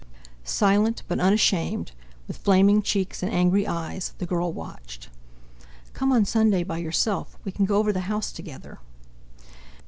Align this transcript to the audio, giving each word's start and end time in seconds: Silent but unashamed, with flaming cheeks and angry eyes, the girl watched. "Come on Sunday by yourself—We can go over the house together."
Silent 0.43 1.03
but 1.07 1.19
unashamed, 1.19 1.91
with 2.27 2.37
flaming 2.37 2.81
cheeks 2.81 3.21
and 3.21 3.31
angry 3.31 3.67
eyes, 3.67 4.15
the 4.17 4.25
girl 4.25 4.51
watched. 4.51 5.09
"Come 5.93 6.11
on 6.11 6.25
Sunday 6.25 6.63
by 6.63 6.79
yourself—We 6.79 7.51
can 7.51 7.65
go 7.65 7.77
over 7.77 7.93
the 7.93 7.99
house 8.09 8.31
together." 8.31 8.79